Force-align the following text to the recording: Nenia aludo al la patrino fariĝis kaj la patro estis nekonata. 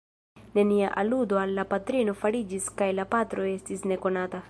Nenia 0.55 0.87
aludo 1.01 1.37
al 1.43 1.53
la 1.59 1.67
patrino 1.75 2.17
fariĝis 2.25 2.73
kaj 2.81 2.91
la 3.01 3.09
patro 3.15 3.51
estis 3.55 3.91
nekonata. 3.95 4.39